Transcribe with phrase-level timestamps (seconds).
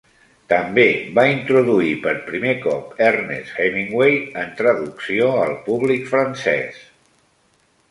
[0.51, 0.85] També
[1.19, 6.83] va introduir per primer cop Ernest Hemingway en traducció al públic francès.